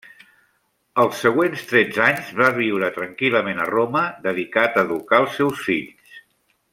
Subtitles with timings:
[1.03, 6.21] Els següents tretze anys va viure tranquil·lament a Roma, dedicat a educar als seus fills.